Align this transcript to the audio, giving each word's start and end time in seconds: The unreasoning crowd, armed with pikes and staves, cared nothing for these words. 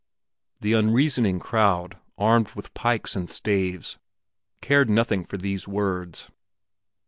The 0.61 0.73
unreasoning 0.73 1.37
crowd, 1.37 1.95
armed 2.17 2.53
with 2.53 2.73
pikes 2.73 3.15
and 3.15 3.29
staves, 3.29 3.99
cared 4.59 4.89
nothing 4.89 5.23
for 5.23 5.37
these 5.37 5.67
words. 5.67 6.31